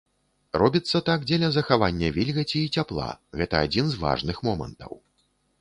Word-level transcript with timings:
Робіцца 0.61 1.01
так 1.09 1.27
дзеля 1.31 1.49
захавання 1.57 2.09
вільгаці 2.17 2.59
і 2.63 2.71
цяпла, 2.81 3.11
гэта 3.43 3.55
адзін 3.67 3.85
з 3.93 4.03
важных 4.07 4.37
момантаў. 4.49 4.91